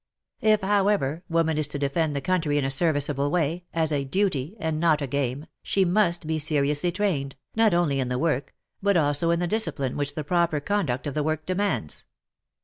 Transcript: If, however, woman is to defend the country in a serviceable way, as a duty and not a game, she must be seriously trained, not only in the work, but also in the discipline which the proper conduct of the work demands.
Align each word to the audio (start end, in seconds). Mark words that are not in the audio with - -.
If, 0.41 0.61
however, 0.61 1.23
woman 1.29 1.59
is 1.59 1.67
to 1.67 1.77
defend 1.77 2.15
the 2.15 2.21
country 2.21 2.57
in 2.57 2.65
a 2.65 2.71
serviceable 2.71 3.29
way, 3.29 3.65
as 3.71 3.91
a 3.91 4.03
duty 4.03 4.55
and 4.59 4.79
not 4.79 4.99
a 4.99 5.05
game, 5.05 5.45
she 5.61 5.85
must 5.85 6.25
be 6.25 6.39
seriously 6.39 6.91
trained, 6.91 7.35
not 7.55 7.75
only 7.75 7.99
in 7.99 8.07
the 8.07 8.17
work, 8.17 8.55
but 8.81 8.97
also 8.97 9.29
in 9.29 9.39
the 9.39 9.45
discipline 9.45 9.95
which 9.95 10.15
the 10.15 10.23
proper 10.23 10.59
conduct 10.59 11.05
of 11.05 11.13
the 11.13 11.21
work 11.21 11.45
demands. 11.45 12.05